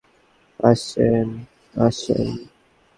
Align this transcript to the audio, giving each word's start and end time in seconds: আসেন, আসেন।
আসেন, 0.59 1.27
আসেন। 1.75 2.27